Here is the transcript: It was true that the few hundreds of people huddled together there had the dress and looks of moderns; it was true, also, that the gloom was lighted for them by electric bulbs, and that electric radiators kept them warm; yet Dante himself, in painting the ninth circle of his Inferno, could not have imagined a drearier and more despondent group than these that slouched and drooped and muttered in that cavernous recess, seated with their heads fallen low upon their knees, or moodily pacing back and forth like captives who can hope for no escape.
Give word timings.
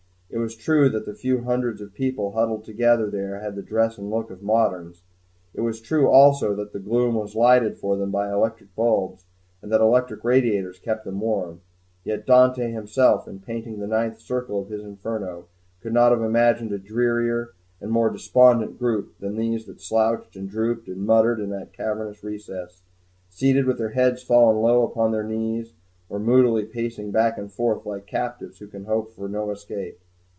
It 0.33 0.37
was 0.37 0.55
true 0.55 0.87
that 0.87 1.05
the 1.05 1.13
few 1.13 1.39
hundreds 1.41 1.81
of 1.81 1.93
people 1.93 2.31
huddled 2.31 2.63
together 2.63 3.09
there 3.09 3.41
had 3.41 3.55
the 3.57 3.61
dress 3.61 3.97
and 3.97 4.09
looks 4.09 4.31
of 4.31 4.41
moderns; 4.41 5.03
it 5.53 5.59
was 5.59 5.81
true, 5.81 6.07
also, 6.09 6.55
that 6.55 6.71
the 6.71 6.79
gloom 6.79 7.15
was 7.15 7.35
lighted 7.35 7.77
for 7.77 7.97
them 7.97 8.11
by 8.11 8.31
electric 8.31 8.73
bulbs, 8.73 9.25
and 9.61 9.69
that 9.73 9.81
electric 9.81 10.23
radiators 10.23 10.79
kept 10.79 11.03
them 11.03 11.19
warm; 11.19 11.59
yet 12.05 12.25
Dante 12.25 12.71
himself, 12.71 13.27
in 13.27 13.39
painting 13.41 13.79
the 13.79 13.87
ninth 13.87 14.21
circle 14.21 14.61
of 14.61 14.69
his 14.69 14.85
Inferno, 14.85 15.47
could 15.81 15.93
not 15.93 16.13
have 16.13 16.21
imagined 16.21 16.71
a 16.71 16.79
drearier 16.79 17.53
and 17.81 17.91
more 17.91 18.09
despondent 18.09 18.79
group 18.79 19.19
than 19.19 19.35
these 19.35 19.65
that 19.65 19.81
slouched 19.81 20.37
and 20.37 20.49
drooped 20.49 20.87
and 20.87 21.05
muttered 21.05 21.41
in 21.41 21.49
that 21.49 21.73
cavernous 21.73 22.23
recess, 22.23 22.83
seated 23.29 23.65
with 23.65 23.77
their 23.77 23.89
heads 23.89 24.23
fallen 24.23 24.61
low 24.61 24.83
upon 24.85 25.11
their 25.11 25.25
knees, 25.25 25.73
or 26.07 26.19
moodily 26.19 26.63
pacing 26.63 27.11
back 27.11 27.37
and 27.37 27.51
forth 27.51 27.85
like 27.85 28.05
captives 28.07 28.59
who 28.59 28.67
can 28.67 28.85
hope 28.85 29.11
for 29.13 29.27
no 29.27 29.51
escape. 29.51 29.99